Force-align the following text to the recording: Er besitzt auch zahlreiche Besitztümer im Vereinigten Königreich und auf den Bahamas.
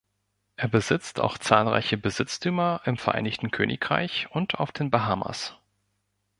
Er 0.55 0.67
besitzt 0.67 1.19
auch 1.19 1.37
zahlreiche 1.37 1.95
Besitztümer 1.95 2.81
im 2.85 2.97
Vereinigten 2.97 3.51
Königreich 3.51 4.31
und 4.31 4.55
auf 4.55 4.71
den 4.71 4.89
Bahamas. 4.89 5.55